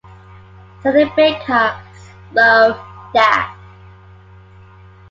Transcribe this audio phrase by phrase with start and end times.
[0.81, 2.75] Sending big hugs, love
[3.13, 3.53] dad.